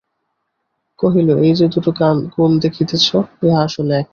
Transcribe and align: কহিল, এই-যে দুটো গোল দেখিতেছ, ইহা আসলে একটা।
কহিল, 0.99 1.29
এই-যে 1.37 1.65
দুটো 1.67 1.91
গোল 2.37 2.51
দেখিতেছ, 2.59 3.05
ইহা 3.43 3.59
আসলে 3.63 3.93
একটা। 3.95 4.09